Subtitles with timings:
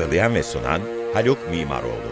[0.00, 0.80] Hazırlayan ve sunan
[1.14, 2.10] Haluk Mimaroğlu.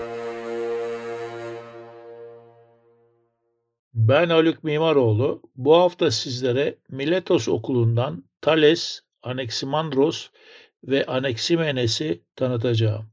[3.94, 5.42] Ben Haluk Mimaroğlu.
[5.56, 10.28] Bu hafta sizlere Miletos Okulu'ndan Thales, Anaximandros
[10.84, 13.10] ve Anaximenes'i tanıtacağım.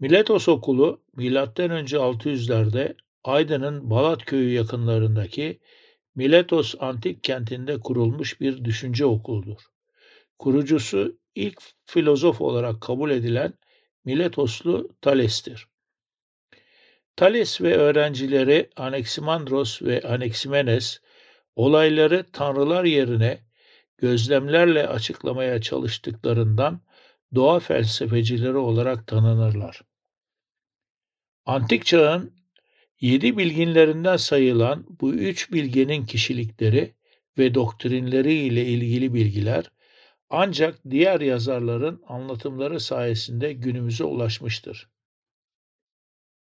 [0.00, 1.24] Miletos Okulu M.Ö.
[1.28, 5.60] 600'lerde Aydın'ın Balat köyü yakınlarındaki
[6.14, 9.60] Miletos antik kentinde kurulmuş bir düşünce okuludur.
[10.38, 13.54] Kurucusu ilk filozof olarak kabul edilen
[14.04, 15.68] Miletoslu Thales'tir.
[17.16, 21.00] Thales ve öğrencileri Anaximandros ve Anaximenes
[21.56, 23.40] olayları tanrılar yerine
[23.98, 26.80] gözlemlerle açıklamaya çalıştıklarından
[27.34, 29.82] doğa felsefecileri olarak tanınırlar.
[31.46, 32.34] Antik çağın
[33.00, 36.94] yedi bilginlerinden sayılan bu üç bilgenin kişilikleri
[37.38, 39.70] ve doktrinleri ile ilgili bilgiler
[40.30, 44.88] ancak diğer yazarların anlatımları sayesinde günümüze ulaşmıştır.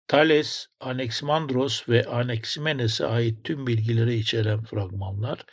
[0.07, 5.45] Thales, Anaximandros ve Anaximenes'e ait tüm bilgileri içeren fragmanlar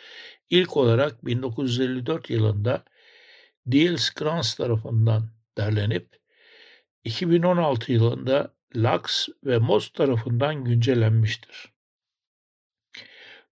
[0.50, 2.84] ilk olarak 1954 yılında
[3.70, 6.18] Diels Krans tarafından derlenip
[7.04, 11.72] 2016 yılında Lux ve Moss tarafından güncellenmiştir.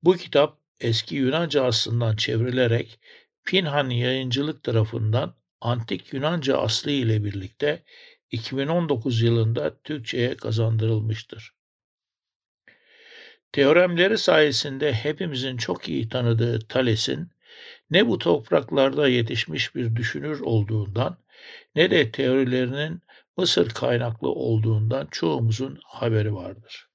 [0.04, 3.00] Bu kitap eski Yunanca aslından çevrilerek
[3.46, 7.84] Pinhan Yayıncılık tarafından Antik Yunanca aslı ile birlikte
[8.32, 11.56] 2019 yılında Türkçe'ye kazandırılmıştır.
[13.52, 17.32] Teoremleri sayesinde hepimizin çok iyi tanıdığı Thales'in
[17.90, 21.18] ne bu topraklarda yetişmiş bir düşünür olduğundan
[21.76, 23.02] ne de teorilerinin
[23.38, 26.91] Mısır kaynaklı olduğundan çoğumuzun haberi vardır.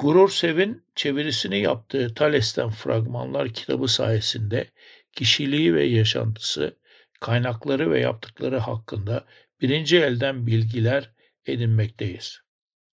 [0.00, 4.66] Gurur Sev'in çevirisini yaptığı Thales'ten Fragmanlar kitabı sayesinde
[5.12, 6.76] kişiliği ve yaşantısı,
[7.20, 9.24] kaynakları ve yaptıkları hakkında
[9.60, 11.10] birinci elden bilgiler
[11.46, 12.40] edinmekteyiz.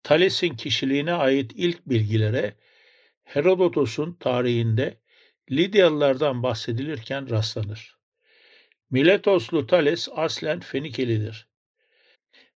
[0.03, 2.53] Thales'in kişiliğine ait ilk bilgilere
[3.23, 4.97] Herodotos'un tarihinde
[5.51, 7.97] Lidyalılardan bahsedilirken rastlanır.
[8.89, 11.47] Miletoslu Thales aslen Fenikelidir.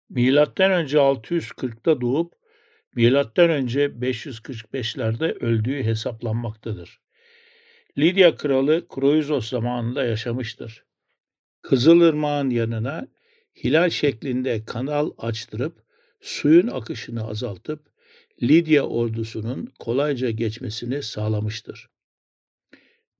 [0.09, 2.40] Milattan önce 640'ta doğup
[2.95, 6.99] milattan önce 545'lerde öldüğü hesaplanmaktadır.
[7.97, 10.83] Lidya kralı Kroizos zamanında yaşamıştır.
[11.61, 13.07] Kızılırmağın yanına
[13.63, 15.83] hilal şeklinde kanal açtırıp
[16.21, 17.91] suyun akışını azaltıp
[18.43, 21.89] Lidya ordusunun kolayca geçmesini sağlamıştır.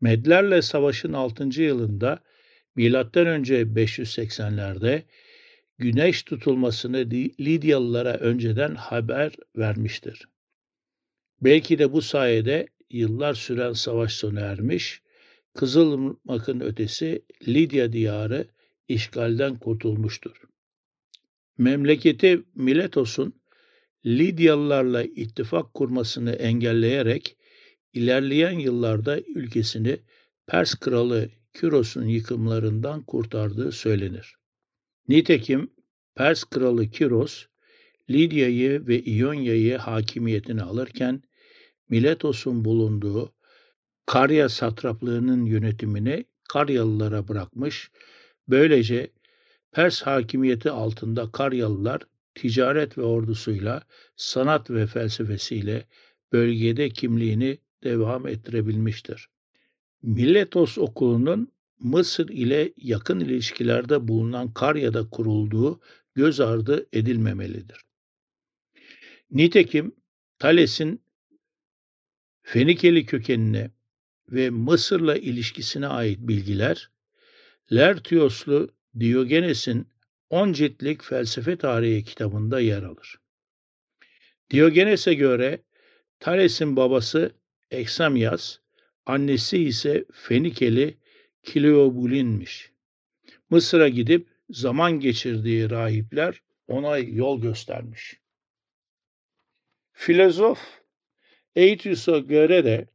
[0.01, 1.61] Medlerle savaşın 6.
[1.61, 2.19] yılında
[3.27, 5.03] önce 580'lerde
[5.81, 6.97] güneş tutulmasını
[7.39, 10.27] Lidyalılara önceden haber vermiştir.
[11.41, 15.01] Belki de bu sayede yıllar süren savaş sona ermiş,
[15.53, 18.47] Kızılırmak'ın ötesi Lidya diyarı
[18.87, 20.41] işgalden kurtulmuştur.
[21.57, 23.33] Memleketi Miletos'un
[24.05, 27.37] Lidyalılarla ittifak kurmasını engelleyerek
[27.93, 29.99] ilerleyen yıllarda ülkesini
[30.47, 34.40] Pers kralı Küros'un yıkımlarından kurtardığı söylenir.
[35.07, 35.69] Nitekim
[36.15, 37.45] Pers kralı Kiros,
[38.09, 41.23] Lidya'yı ve İonya'yı hakimiyetine alırken
[41.89, 43.33] Miletos'un bulunduğu
[44.05, 47.91] Karya satraplığının yönetimini Karyalılara bırakmış,
[48.47, 49.11] böylece
[49.71, 52.01] Pers hakimiyeti altında Karyalılar
[52.35, 53.83] ticaret ve ordusuyla,
[54.15, 55.85] sanat ve felsefesiyle
[56.31, 59.29] bölgede kimliğini devam ettirebilmiştir.
[60.03, 61.51] Miletos okulunun
[61.81, 65.81] Mısır ile yakın ilişkilerde bulunan Karya'da kurulduğu
[66.15, 67.81] göz ardı edilmemelidir.
[69.31, 69.95] Nitekim
[70.39, 71.01] Thales'in
[72.41, 73.71] Fenikeli kökenine
[74.29, 76.89] ve Mısır'la ilişkisine ait bilgiler,
[77.73, 78.69] Lertioslu
[78.99, 79.87] Diogenes'in
[80.29, 83.15] 10 ciltlik felsefe tarihi kitabında yer alır.
[84.51, 85.61] Diogenes'e göre
[86.19, 87.31] Thales'in babası
[87.71, 88.57] Eksamyas,
[89.05, 90.97] annesi ise Fenikeli
[91.43, 92.71] Kleobulin'miş.
[93.49, 98.19] Mısır'a gidip zaman geçirdiği rahipler ona yol göstermiş.
[99.91, 100.59] Filozof
[101.55, 102.87] Eitius'a göre de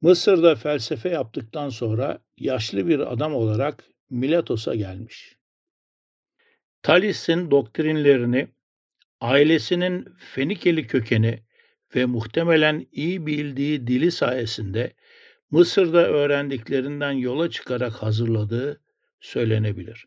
[0.00, 5.36] Mısır'da felsefe yaptıktan sonra yaşlı bir adam olarak Miletos'a gelmiş.
[6.82, 8.48] Thales'in doktrinlerini
[9.20, 11.42] ailesinin Fenikeli kökeni
[11.94, 14.92] ve muhtemelen iyi bildiği dili sayesinde
[15.50, 18.80] Mısır'da öğrendiklerinden yola çıkarak hazırladığı
[19.20, 20.06] söylenebilir.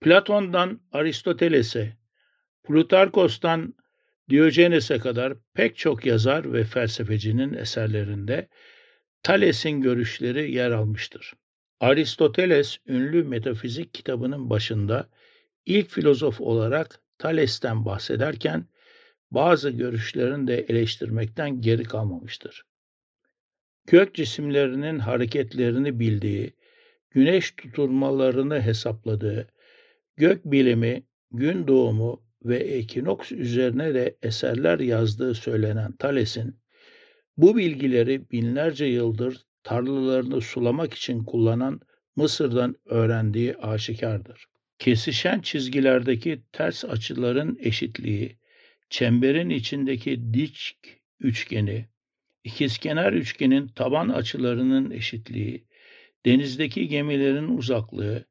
[0.00, 1.96] Platon'dan Aristoteles'e,
[2.64, 3.74] Plutarkos'tan
[4.28, 8.48] Diyojenes'e kadar pek çok yazar ve felsefecinin eserlerinde
[9.22, 11.34] Thales'in görüşleri yer almıştır.
[11.80, 15.08] Aristoteles ünlü metafizik kitabının başında
[15.66, 18.66] ilk filozof olarak Thales'ten bahsederken
[19.30, 22.64] bazı görüşlerini de eleştirmekten geri kalmamıştır.
[23.86, 26.52] Gök cisimlerinin hareketlerini bildiği,
[27.10, 29.48] güneş tutulmalarını hesapladığı,
[30.16, 36.56] gök bilimi, gün doğumu ve ekinoks üzerine de eserler yazdığı söylenen Thales'in
[37.36, 41.80] bu bilgileri binlerce yıldır tarlalarını sulamak için kullanan
[42.16, 44.46] Mısır'dan öğrendiği aşikardır.
[44.78, 48.38] Kesişen çizgilerdeki ters açıların eşitliği,
[48.90, 50.76] çemberin içindeki dik
[51.20, 51.86] üçgeni,
[52.46, 55.64] ikizkenar üçgenin taban açılarının eşitliği,
[56.26, 58.24] denizdeki gemilerin uzaklığı,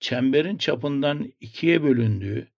[0.00, 2.48] çemberin çapından ikiye bölündüğü,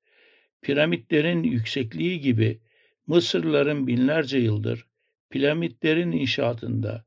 [0.63, 2.61] piramitlerin yüksekliği gibi
[3.07, 4.87] Mısırlıların binlerce yıldır
[5.31, 7.05] piramitlerin inşaatında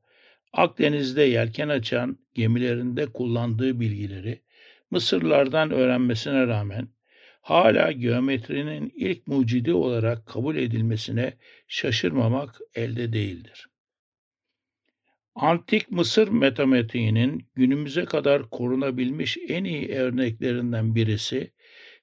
[0.52, 4.42] Akdeniz'de yelken açan gemilerinde kullandığı bilgileri
[4.90, 6.88] Mısırlardan öğrenmesine rağmen
[7.40, 11.32] hala geometrinin ilk mucidi olarak kabul edilmesine
[11.68, 13.67] şaşırmamak elde değildir.
[15.40, 21.52] Antik Mısır matematiğinin günümüze kadar korunabilmiş en iyi örneklerinden birisi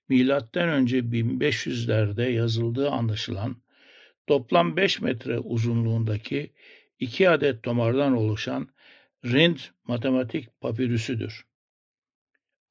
[0.09, 3.61] milattan önce 1500'lerde yazıldığı anlaşılan
[4.27, 6.53] toplam 5 metre uzunluğundaki
[6.99, 8.69] iki adet tomardan oluşan
[9.25, 11.45] Rind matematik papirüsüdür.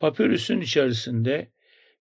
[0.01, 1.53] Papirüsün içerisinde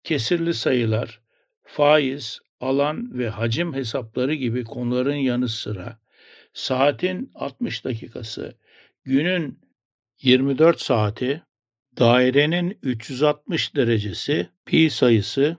[0.04, 1.22] kesirli sayılar,
[1.64, 6.01] faiz, alan ve hacim hesapları gibi konuların yanı sıra
[6.54, 8.58] saatin 60 dakikası,
[9.04, 9.60] günün
[10.22, 11.44] 24 saati,
[12.00, 15.58] dairenin 360 derecesi, pi sayısı,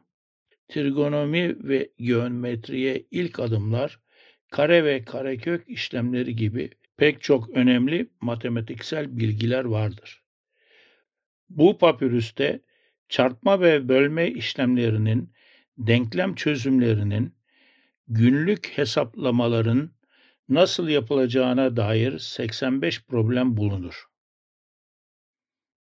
[0.69, 4.00] trigonomi ve geometriye ilk adımlar,
[4.50, 10.23] kare ve karekök işlemleri gibi pek çok önemli matematiksel bilgiler vardır.
[11.49, 12.61] Bu papirüste
[13.09, 15.33] çarpma ve bölme işlemlerinin,
[15.79, 17.35] denklem çözümlerinin,
[18.09, 19.91] günlük hesaplamaların
[20.55, 24.05] nasıl yapılacağına dair 85 problem bulunur.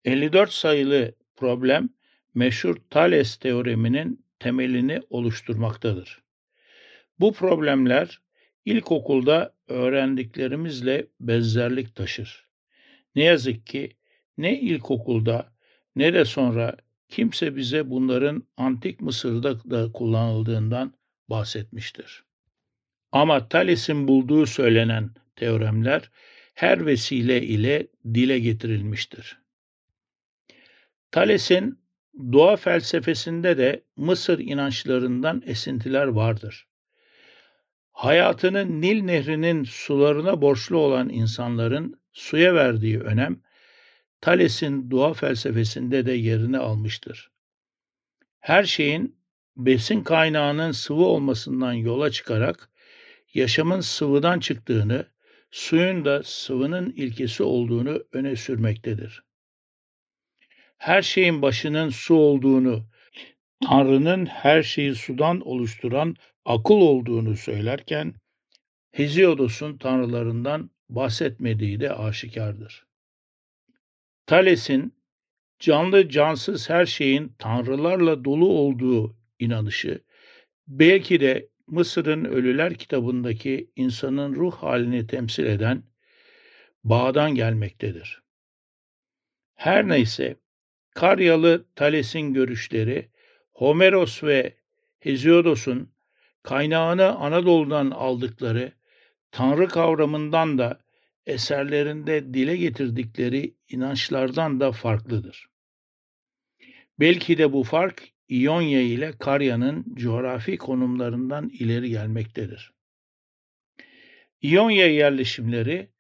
[0.05, 1.89] 54 sayılı problem
[2.35, 6.23] meşhur Thales teoreminin temelini oluşturmaktadır.
[7.21, 8.21] Bu problemler
[8.65, 12.49] ilkokulda öğrendiklerimizle benzerlik taşır.
[13.15, 13.97] Ne yazık ki
[14.39, 15.53] ne ilkokulda
[15.97, 16.77] ne de sonra
[17.09, 20.95] kimse bize bunların antik Mısır'da da kullanıldığından
[21.29, 22.30] bahsetmiştir.
[23.13, 26.11] Ama Thales'in bulduğu söylenen teoremler
[26.55, 29.39] her vesile ile dile getirilmiştir.
[31.13, 31.79] Thales'in
[32.33, 36.67] doğa felsefesinde de Mısır inançlarından esintiler vardır.
[37.93, 43.41] Hayatını Nil Nehri'nin sularına borçlu olan insanların suya verdiği önem
[44.21, 47.31] Thales'in doğa felsefesinde de yerini almıştır.
[48.41, 49.17] Her şeyin
[49.57, 52.71] besin kaynağının sıvı olmasından yola çıkarak
[53.35, 55.07] yaşamın sıvıdan çıktığını,
[55.51, 59.23] suyun da sıvının ilkesi olduğunu öne sürmektedir.
[60.79, 62.87] Her şeyin başının su olduğunu,
[63.67, 68.15] Tanrı'nın her şeyi sudan oluşturan akıl olduğunu söylerken,
[68.93, 72.87] Heziodos'un tanrılarından bahsetmediği de aşikardır.
[74.27, 74.95] Thales'in
[75.59, 80.05] canlı cansız her şeyin tanrılarla dolu olduğu inanışı
[80.69, 85.83] belki de Mısır'ın Ölüler kitabındaki insanın ruh halini temsil eden
[86.85, 88.23] bağdan gelmektedir.
[89.55, 90.37] Her neyse
[90.95, 93.09] Karyalı Thales'in görüşleri
[93.53, 94.57] Homeros ve
[95.01, 95.93] Hesiodos'un
[96.43, 98.73] kaynağını Anadolu'dan aldıkları
[99.31, 100.81] tanrı kavramından da
[101.27, 105.51] eserlerinde dile getirdikleri inançlardan da farklıdır.
[106.99, 112.73] Belki de bu fark İonya ile Karya'nın coğrafi konumlarından ileri gelmektedir.
[114.43, 115.91] İonya yerleşimleri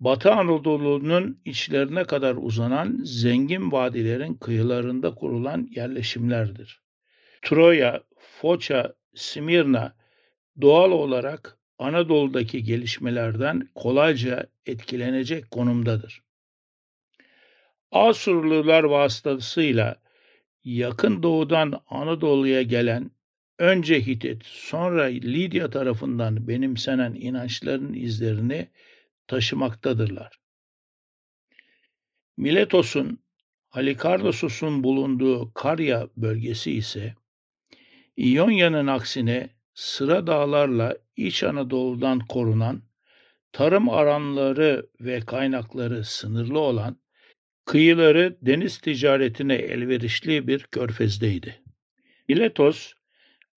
[0.00, 6.82] Batı Anadolu'nun içlerine kadar uzanan zengin vadilerin kıyılarında kurulan yerleşimlerdir.
[7.42, 9.96] Troya, Foça, Simirna
[10.60, 16.22] doğal olarak Anadolu'daki gelişmelerden kolayca etkilenecek konumdadır.
[17.90, 19.96] Asurlular vasıtasıyla
[20.64, 23.10] yakın doğudan Anadolu'ya gelen
[23.58, 28.68] önce Hitit, sonra Lidya tarafından benimsenen inançların izlerini
[29.26, 30.38] taşımaktadırlar.
[32.36, 33.18] Miletos'un,
[33.68, 37.14] Halikarnassos'un bulunduğu Karya bölgesi ise
[38.16, 42.82] İonya'nın aksine sıra dağlarla İç Anadolu'dan korunan,
[43.52, 46.96] tarım alanları ve kaynakları sınırlı olan,
[47.68, 51.60] kıyıları deniz ticaretine elverişli bir körfezdeydi.
[52.28, 52.92] Miletos,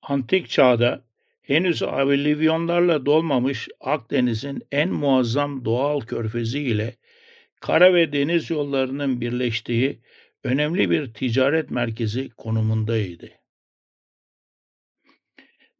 [0.02, 1.06] antik çağda
[1.42, 6.96] henüz avilivyonlarla dolmamış Akdeniz'in en muazzam doğal körfezi ile
[7.62, 10.00] kara ve deniz yollarının birleştiği
[10.44, 13.30] önemli bir ticaret merkezi konumundaydı.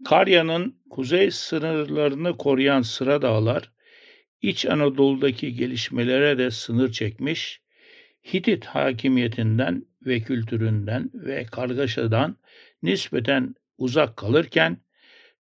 [0.06, 3.72] Karya'nın kuzey sınırlarını koruyan sıra dağlar,
[4.42, 7.62] İç Anadolu'daki gelişmelere de sınır çekmiş,
[8.34, 12.38] Hitit hakimiyetinden ve kültüründen ve kargaşadan
[12.84, 14.78] nispeten uzak kalırken,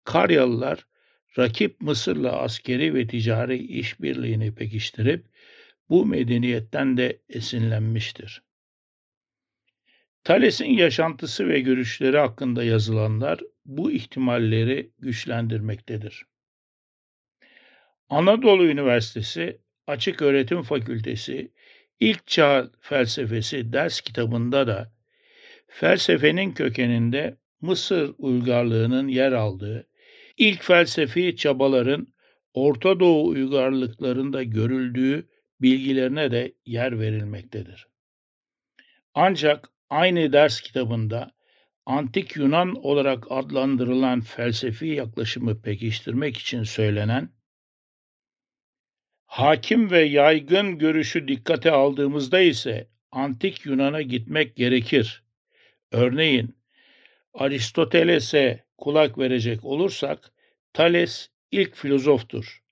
[0.03, 0.88] Karyalılar
[1.38, 5.25] rakip Mısır'la askeri ve ticari işbirliğini pekiştirip
[5.89, 8.43] bu medeniyetten de esinlenmiştir.
[10.24, 16.25] Thales'in yaşantısı ve görüşleri hakkında yazılanlar bu ihtimalleri güçlendirmektedir.
[18.10, 21.51] Anadolu Üniversitesi Açık Öğretim Fakültesi
[22.00, 24.92] İlk Çağ Felsefesi ders kitabında da
[25.68, 29.88] felsefenin kökeninde Mısır uygarlığının yer aldığı,
[30.38, 32.08] ilk felsefi çabaların
[32.54, 35.30] Orta Doğu uygarlıklarında görüldüğü
[35.62, 37.88] bilgilerine de yer verilmektedir.
[39.13, 41.32] Ancak aynı ders kitabında
[41.86, 47.30] antik Yunan olarak adlandırılan felsefi yaklaşımı pekiştirmek için söylenen
[49.27, 55.24] hakim ve yaygın görüşü dikkate aldığımızda ise antik Yunan'a gitmek gerekir.
[55.91, 56.55] Örneğin
[57.34, 60.31] Aristoteles'e kulak verecek olursak
[60.74, 62.63] Thales ilk filozoftur.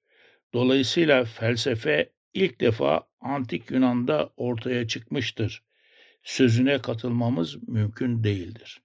[0.54, 5.64] Dolayısıyla felsefe ilk defa antik Yunan'da ortaya çıkmıştır.
[6.24, 8.82] Sözüne katılmamız mümkün değildir.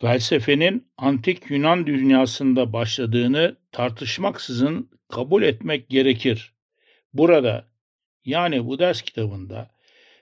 [0.00, 6.52] Felsefenin antik Yunan dünyasında başladığını tartışmaksızın kabul etmek gerekir.
[7.12, 7.68] Burada
[8.24, 9.70] yani bu ders kitabında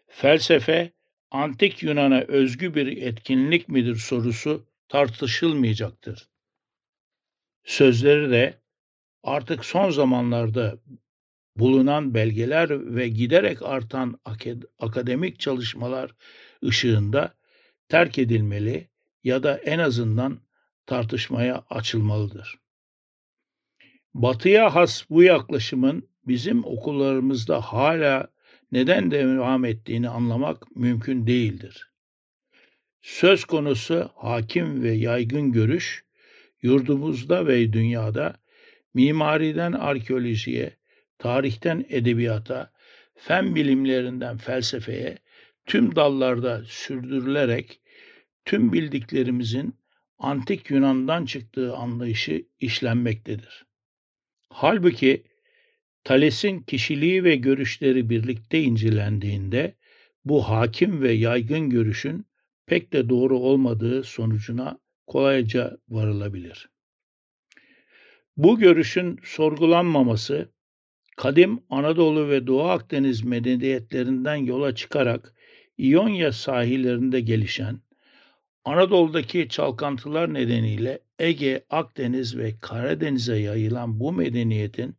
[0.07, 0.93] felsefe
[1.31, 6.29] antik Yunan'a özgü bir etkinlik midir sorusu tartışılmayacaktır.
[7.65, 8.55] Sözleri de
[9.23, 10.79] artık son zamanlarda
[11.57, 14.21] bulunan belgeler ve giderek artan
[14.79, 16.15] akademik çalışmalar
[16.65, 17.35] ışığında
[17.89, 18.89] terk edilmeli
[19.25, 20.41] ya da en azından
[20.87, 22.59] tartışmaya açılmalıdır.
[24.15, 28.29] Batıya has bu yaklaşımın bizim okullarımızda hala
[28.73, 31.91] neden devam ettiğini anlamak mümkün değildir.
[33.03, 36.05] Söz konusu hakim ve yaygın görüş,
[36.63, 38.37] yurdumuzda ve dünyada
[38.95, 40.77] mimariden arkeolojiye,
[41.19, 42.73] tarihten edebiyata,
[43.15, 45.19] fen bilimlerinden felsefeye
[45.67, 47.81] tüm dallarda sürdürülerek
[48.45, 49.75] tüm bildiklerimizin
[50.19, 53.67] antik Yunan'dan çıktığı anlayışı işlenmektedir.
[54.51, 55.25] Halbuki
[56.09, 59.75] Thales'in kişiliği ve görüşleri birlikte incelendiğinde
[60.25, 62.27] bu hakim ve yaygın görüşün
[62.67, 66.69] pek de doğru olmadığı sonucuna kolayca varılabilir.
[68.37, 70.49] Bu görüşün sorgulanmaması
[71.17, 75.35] kadim Anadolu ve Doğu Akdeniz medeniyetlerinden yola çıkarak
[75.79, 77.81] İonya sahillerinde gelişen
[78.65, 84.97] Anadolu'daki çalkantılar nedeniyle Ege, Akdeniz ve Karadeniz'e yayılan bu medeniyetin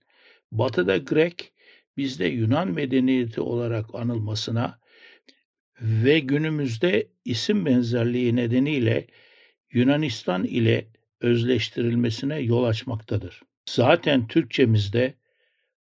[0.51, 1.53] batıda Grek,
[1.97, 4.79] bizde Yunan medeniyeti olarak anılmasına
[5.81, 9.07] ve günümüzde isim benzerliği nedeniyle
[9.71, 10.87] Yunanistan ile
[11.21, 13.41] özleştirilmesine yol açmaktadır.
[13.69, 15.13] Zaten Türkçemizde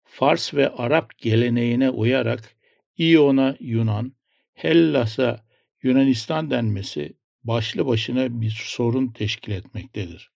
[0.05, 2.57] Fars ve Arap geleneğine uyarak
[2.97, 4.13] İyon'a Yunan,
[4.55, 5.45] Hellas'a
[5.83, 7.13] Yunanistan denmesi
[7.45, 10.31] başlı başına bir sorun teşkil etmektedir.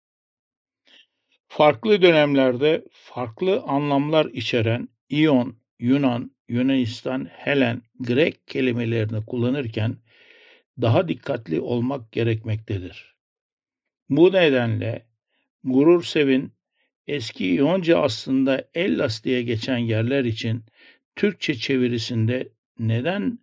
[1.55, 9.97] Farklı dönemlerde farklı anlamlar içeren İyon, Yunan, Yunanistan, Helen, Grek kelimelerini kullanırken
[10.81, 13.17] daha dikkatli olmak gerekmektedir.
[14.09, 15.07] Bu nedenle
[15.65, 16.53] Gurur Sevin
[17.07, 20.65] eski İyonca aslında Ellas diye geçen yerler için
[21.17, 23.39] Türkçe çevirisinde neden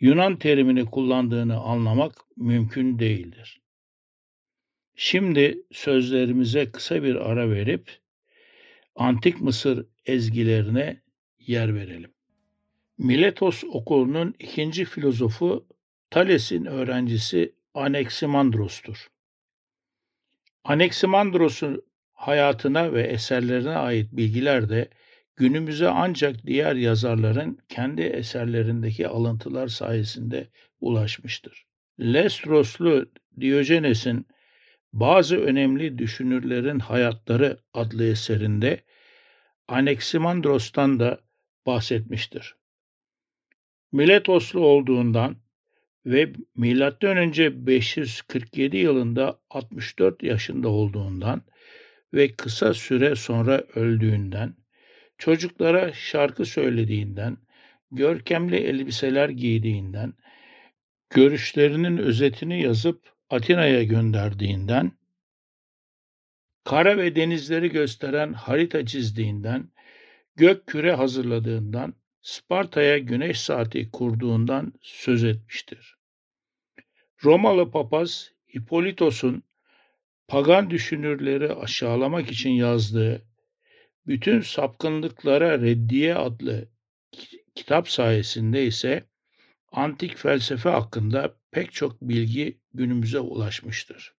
[0.00, 3.65] Yunan terimini kullandığını anlamak mümkün değildir.
[4.96, 7.98] Şimdi sözlerimize kısa bir ara verip
[8.94, 11.02] Antik Mısır ezgilerine
[11.38, 12.10] yer verelim.
[12.98, 15.66] Miletos okulunun ikinci filozofu
[16.10, 19.08] Thales'in öğrencisi Anaximandros'tur.
[20.64, 24.88] Anaximandros'un hayatına ve eserlerine ait bilgiler de
[25.36, 30.48] günümüze ancak diğer yazarların kendi eserlerindeki alıntılar sayesinde
[30.80, 31.66] ulaşmıştır.
[32.00, 33.06] Lestroslu
[33.40, 34.26] Diyojenes'in
[34.92, 38.84] bazı önemli düşünürlerin hayatları adlı eserinde
[39.68, 41.20] Anaximandros'tan da
[41.66, 42.56] bahsetmiştir.
[43.92, 45.36] Miletoslu olduğundan
[46.06, 47.66] ve M.Ö.
[47.66, 51.42] 547 yılında 64 yaşında olduğundan
[52.14, 54.54] ve kısa süre sonra öldüğünden,
[55.18, 57.36] çocuklara şarkı söylediğinden,
[57.90, 60.14] görkemli elbiseler giydiğinden,
[61.10, 64.92] görüşlerinin özetini yazıp Atina'ya gönderdiğinden,
[66.64, 69.70] kara ve denizleri gösteren harita çizdiğinden,
[70.36, 75.96] gök küre hazırladığından, Sparta'ya güneş saati kurduğundan söz etmiştir.
[77.24, 79.42] Romalı papaz Hippolitos'un
[80.28, 83.22] pagan düşünürleri aşağılamak için yazdığı
[84.06, 86.68] Bütün Sapkınlıklara Reddiye adlı
[87.54, 89.04] kitap sayesinde ise
[89.72, 94.14] antik felsefe hakkında pek çok bilgi günümüze ulaşmıştır.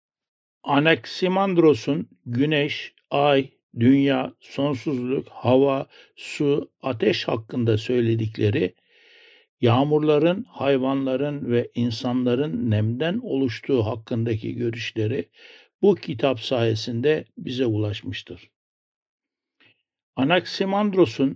[0.63, 3.49] Anaximandros'un güneş, ay,
[3.79, 8.75] dünya, sonsuzluk, hava, su, ateş hakkında söyledikleri
[9.61, 15.29] yağmurların, hayvanların ve insanların nemden oluştuğu hakkındaki görüşleri
[15.81, 18.49] bu kitap sayesinde bize ulaşmıştır.
[20.15, 21.35] Anaximandros'un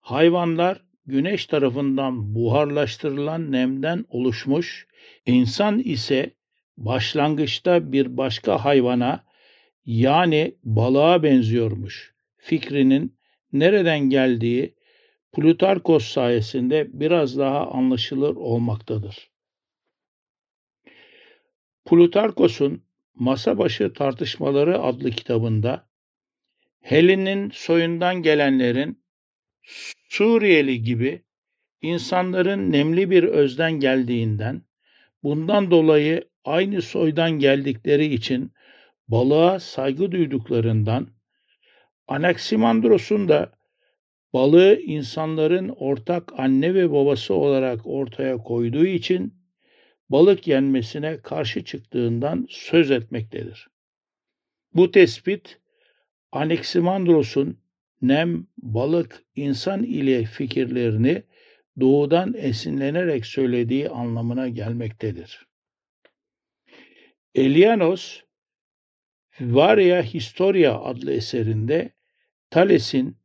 [0.00, 4.86] hayvanlar güneş tarafından buharlaştırılan nemden oluşmuş,
[5.26, 6.34] insan ise
[6.78, 9.24] başlangıçta bir başka hayvana
[9.86, 13.18] yani balığa benziyormuş fikrinin
[13.52, 14.74] nereden geldiği
[15.32, 19.30] Plutarkos sayesinde biraz daha anlaşılır olmaktadır.
[21.84, 22.82] Plutarkos'un
[23.14, 25.88] Masa Başı Tartışmaları adlı kitabında
[26.80, 29.02] Helin'in soyundan gelenlerin
[30.08, 31.22] Suriyeli gibi
[31.82, 34.62] insanların nemli bir özden geldiğinden,
[35.22, 38.52] bundan dolayı aynı soydan geldikleri için
[39.08, 41.08] balığa saygı duyduklarından,
[42.08, 43.52] Anaximandros'un da
[44.32, 49.34] balığı insanların ortak anne ve babası olarak ortaya koyduğu için
[50.10, 53.68] balık yenmesine karşı çıktığından söz etmektedir.
[54.74, 55.58] Bu tespit
[56.32, 57.58] Anaximandros'un
[58.02, 61.22] nem, balık, insan ile fikirlerini
[61.80, 65.47] doğudan esinlenerek söylediği anlamına gelmektedir.
[67.38, 68.22] Elianos,
[69.40, 71.90] Varia Historia adlı eserinde
[72.50, 73.16] Thales'in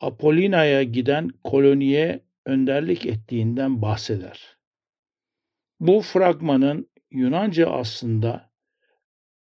[0.00, 4.56] Apollina'ya giden koloniye önderlik ettiğinden bahseder.
[5.80, 8.50] Bu fragmanın Yunanca aslında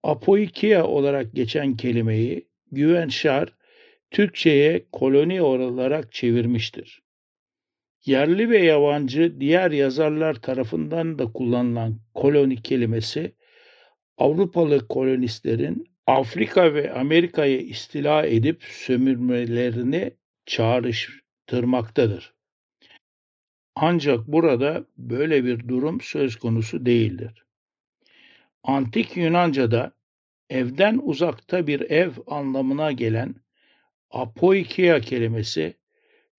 [0.02, 3.54] apoikia olarak geçen kelimeyi Güvenşar
[4.10, 7.02] Türkçe'ye koloni olarak çevirmiştir.
[8.04, 13.37] Yerli ve yabancı diğer yazarlar tarafından da kullanılan koloni kelimesi
[14.18, 20.10] Avrupalı kolonistlerin Afrika ve Amerika'yı istila edip sömürmelerini
[20.46, 22.34] çağrıştırmaktadır.
[23.74, 27.44] Ancak burada böyle bir durum söz konusu değildir.
[28.62, 29.92] Antik Yunanca'da
[30.50, 33.34] evden uzakta bir ev anlamına gelen
[34.10, 35.74] apoikia kelimesi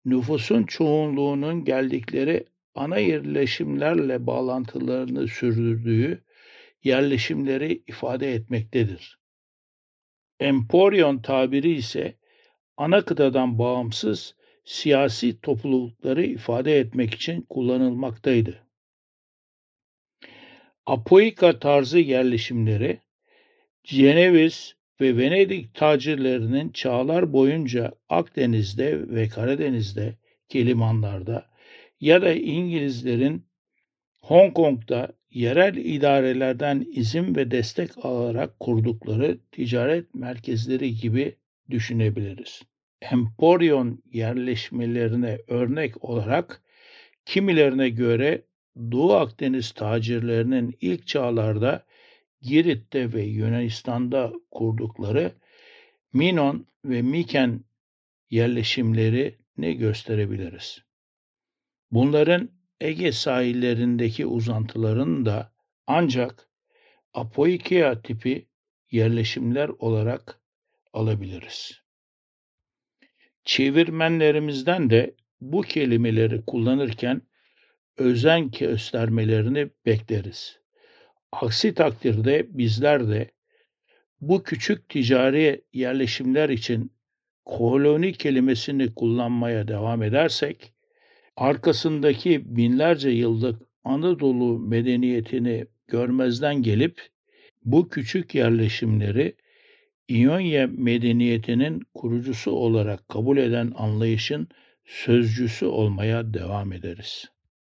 [0.05, 6.23] nüfusun çoğunluğunun geldikleri ana yerleşimlerle bağlantılarını sürdürdüğü
[6.85, 9.19] yerleşimleri ifade etmektedir.
[10.41, 12.19] Emporion tabiri ise
[12.77, 18.67] ana kıtadan bağımsız siyasi toplulukları ifade etmek için kullanılmaktaydı.
[20.87, 23.01] Apoika tarzı yerleşimleri
[23.85, 30.17] Ceneviz ve Venedik tacirlerinin çağlar boyunca Akdeniz'de ve Karadeniz'de,
[30.55, 31.51] limanlarda
[32.01, 33.47] ya da İngilizlerin
[34.21, 41.37] Hong Kong'da yerel idarelerden izin ve destek alarak kurdukları ticaret merkezleri gibi
[41.71, 42.63] düşünebiliriz.
[43.03, 46.63] Emporion yerleşmelerine örnek olarak
[47.25, 48.43] kimilerine göre
[48.91, 51.85] Doğu Akdeniz tacirlerinin ilk çağlarda
[52.43, 55.33] Girit'te ve Yunanistan'da kurdukları
[56.13, 57.65] Minon ve Miken
[58.31, 60.83] yerleşimleri ne gösterebiliriz.
[61.91, 65.53] Bunların Ege sahillerindeki uzantıların da
[65.87, 66.49] ancak
[67.15, 68.49] Apoikia tipi
[68.91, 70.41] yerleşimler olarak
[70.93, 71.83] alabiliriz.
[73.45, 77.23] Çevirmenlerimizden de bu kelimeleri kullanırken
[77.97, 80.61] özen göstermelerini bekleriz.
[81.33, 83.31] Aksi takdirde bizler de
[84.21, 86.93] bu küçük ticari yerleşimler için
[87.45, 90.73] koloni kelimesini kullanmaya devam edersek,
[91.39, 97.09] arkasındaki binlerce yıllık Anadolu medeniyetini görmezden gelip
[97.65, 99.37] bu küçük yerleşimleri
[100.09, 104.49] İonya medeniyetinin kurucusu olarak kabul eden anlayışın
[104.85, 107.25] sözcüsü olmaya devam ederiz.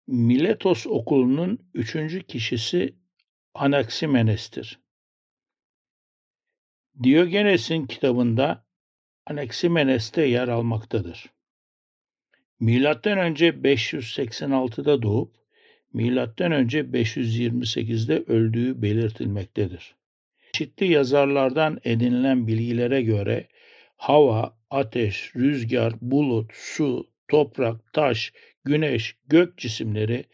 [0.06, 2.94] Miletos okulunun üçüncü kişisi
[3.54, 4.78] Anaximenes'tir.
[7.02, 8.66] Diyogenes'in kitabında
[9.26, 11.33] Anaximenes'te yer almaktadır.
[12.60, 15.34] Milattan önce 586'da doğup
[15.92, 19.94] milattan önce 528'de öldüğü belirtilmektedir.
[20.52, 23.48] Çeşitli yazarlardan edinilen bilgilere göre
[23.96, 28.32] hava, ateş, rüzgar, bulut, su, toprak, taş,
[28.64, 30.24] güneş, gök cisimleri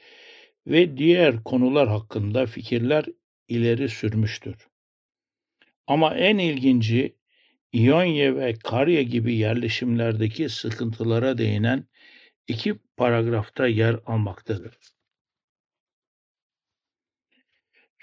[0.66, 3.04] ve diğer konular hakkında fikirler
[3.48, 4.68] ileri sürmüştür.
[5.86, 7.14] Ama en ilginci
[7.72, 11.84] İonya ve Karya gibi yerleşimlerdeki sıkıntılara değinen
[12.50, 14.78] iki paragrafta yer almaktadır.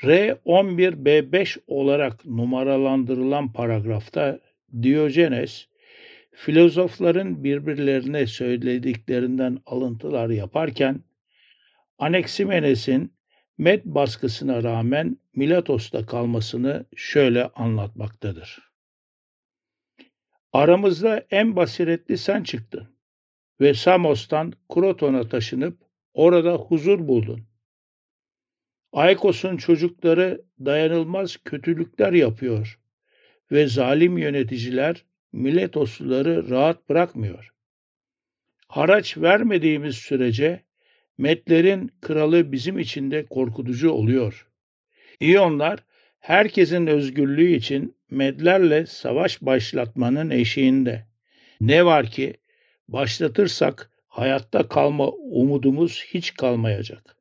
[0.04, 4.40] R11B5 olarak numaralandırılan paragrafta
[4.82, 5.68] Diyojenes,
[6.32, 11.04] filozofların birbirlerine söylediklerinden alıntılar yaparken,
[11.98, 13.18] Anaximenes'in
[13.58, 18.60] Med baskısına rağmen Milatos'ta kalmasını şöyle anlatmaktadır.
[20.54, 22.97] Aramızda en basiretli sen çıktın
[23.62, 25.78] ve Samos'tan Kroton'a taşınıp
[26.14, 27.42] orada huzur buldun.
[28.94, 32.80] Aykos'un çocukları dayanılmaz kötülükler yapıyor
[33.52, 37.54] ve zalim yöneticiler Miletosluları rahat bırakmıyor.
[38.68, 40.64] Haraç vermediğimiz sürece
[41.18, 44.48] Metlerin kralı bizim için de korkutucu oluyor.
[45.20, 45.84] İyonlar
[46.20, 51.06] herkesin özgürlüğü için Medlerle savaş başlatmanın eşiğinde.
[51.62, 52.34] Ne var ki
[52.88, 57.18] başlatırsak hayatta kalma umudumuz hiç kalmayacak.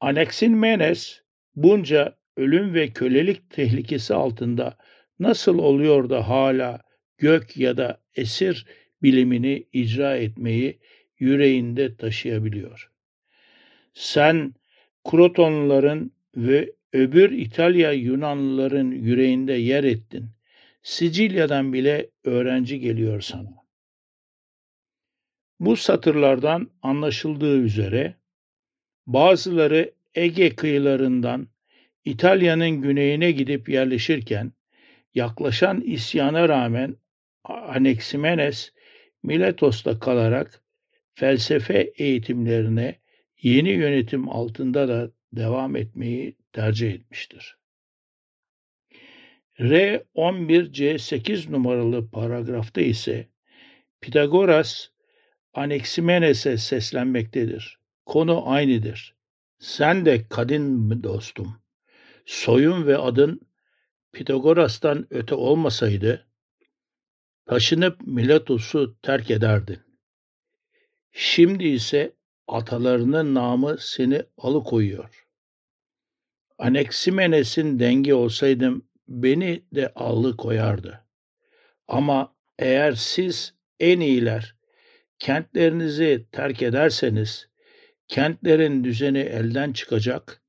[0.00, 1.22] Aneksin Menes
[1.56, 4.76] bunca ölüm ve kölelik tehlikesi altında
[5.18, 6.80] nasıl oluyor da hala
[7.18, 8.66] gök ya da esir
[9.02, 10.78] bilimini icra etmeyi
[11.18, 12.90] yüreğinde taşıyabiliyor.
[13.94, 14.54] Sen
[15.10, 20.30] Krotonluların ve öbür İtalya Yunanlıların yüreğinde yer ettin.
[20.82, 23.59] Sicilya'dan bile öğrenci geliyor sana.
[25.60, 28.14] Bu satırlardan anlaşıldığı üzere
[29.06, 31.48] bazıları Ege kıyılarından
[32.04, 34.52] İtalya'nın güneyine gidip yerleşirken
[35.14, 36.96] yaklaşan isyana rağmen
[37.44, 38.72] Anaximenes
[39.22, 40.62] Miletos'ta kalarak
[41.14, 42.98] felsefe eğitimlerine
[43.42, 47.56] yeni yönetim altında da devam etmeyi tercih etmiştir.
[49.58, 53.28] R11C8 numaralı paragrafta ise
[54.00, 54.90] Pitagoras
[55.54, 57.78] Anaximenes'e seslenmektedir.
[58.06, 59.14] Konu aynıdır.
[59.58, 61.56] Sen de kadın dostum.
[62.26, 63.40] Soyun ve adın
[64.12, 66.26] Pitagoras'tan öte olmasaydı
[67.46, 69.78] taşınıp Miletos'u terk ederdin.
[71.12, 72.12] Şimdi ise
[72.48, 75.26] atalarının namı seni alıkoyuyor.
[76.58, 81.04] Anaximenes'in dengi olsaydım beni de alıkoyardı.
[81.88, 84.56] Ama eğer siz en iyiler
[85.20, 87.48] kentlerinizi terk ederseniz
[88.08, 90.42] kentlerin düzeni elden çıkacak,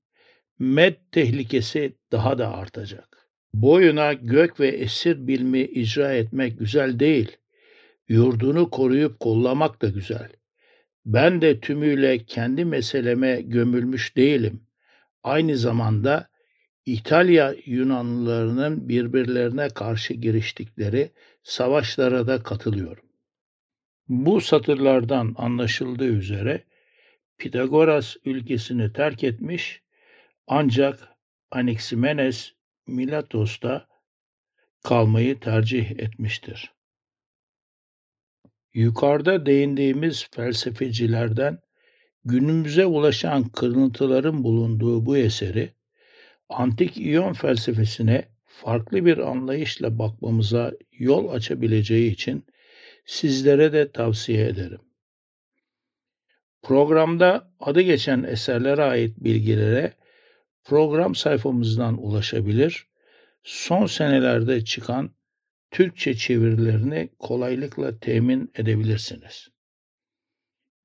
[0.59, 3.27] med tehlikesi daha da artacak.
[3.53, 7.37] Boyuna gök ve esir bilmi icra etmek güzel değil,
[8.07, 10.29] yurdunu koruyup kollamak da güzel.
[11.05, 14.61] Ben de tümüyle kendi meseleme gömülmüş değilim.
[15.23, 16.29] Aynı zamanda
[16.85, 21.11] İtalya Yunanlılarının birbirlerine karşı giriştikleri
[21.43, 23.10] savaşlara da katılıyorum.
[24.09, 26.63] Bu satırlardan anlaşıldığı üzere
[27.37, 29.81] Pitagoras ülkesini terk etmiş
[30.47, 31.09] ancak
[31.51, 32.51] Anaximenes
[32.87, 33.87] Milatos'ta
[34.83, 36.73] kalmayı tercih etmiştir.
[38.73, 41.59] Yukarıda değindiğimiz felsefecilerden
[42.25, 45.73] günümüze ulaşan kırıntıların bulunduğu bu eseri
[46.49, 52.45] antik İyon felsefesine farklı bir anlayışla bakmamıza yol açabileceği için
[53.05, 54.81] sizlere de tavsiye ederim.
[56.61, 59.93] Programda adı geçen eserlere ait bilgilere
[60.63, 62.87] program sayfamızdan ulaşabilir,
[63.43, 65.11] son senelerde çıkan
[65.71, 69.47] Türkçe çevirilerini kolaylıkla temin edebilirsiniz.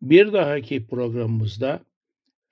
[0.03, 1.85] Bir dahaki programımızda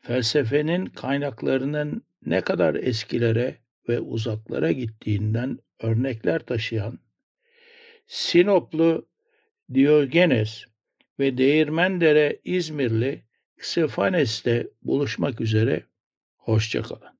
[0.00, 3.56] felsefenin kaynaklarının ne kadar eskilere
[3.88, 6.98] ve uzaklara gittiğinden örnekler taşıyan
[8.06, 9.08] Sinoplu
[9.74, 10.64] Diogenes
[11.18, 13.24] ve Değirmendere İzmirli
[13.58, 15.82] Ksefanes'te buluşmak üzere.
[16.36, 17.13] Hoşçakalın.